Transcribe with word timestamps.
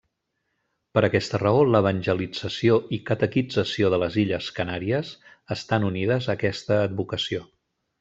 Per 0.97 1.03
aquesta 1.07 1.39
raó 1.43 1.59
l'evangelització 1.73 2.79
i 2.99 3.01
catequització 3.11 3.93
de 3.95 4.03
les 4.07 4.19
illes 4.25 4.51
Canàries 4.61 5.15
estan 5.61 5.91
unides 5.95 6.29
a 6.29 6.37
aquesta 6.41 6.85
advocació. 6.91 7.49